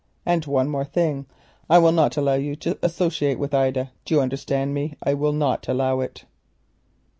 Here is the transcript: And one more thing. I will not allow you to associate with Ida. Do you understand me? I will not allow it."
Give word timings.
And 0.25 0.43
one 0.47 0.67
more 0.67 0.83
thing. 0.83 1.27
I 1.69 1.77
will 1.77 1.91
not 1.91 2.17
allow 2.17 2.33
you 2.33 2.55
to 2.55 2.75
associate 2.81 3.37
with 3.37 3.53
Ida. 3.53 3.91
Do 4.03 4.15
you 4.15 4.19
understand 4.21 4.73
me? 4.73 4.95
I 5.03 5.13
will 5.13 5.31
not 5.31 5.67
allow 5.67 5.99
it." 5.99 6.25